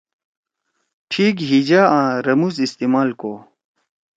[1.09, 3.31] ٹھیک ہیجا آں رموز استعمال کو۔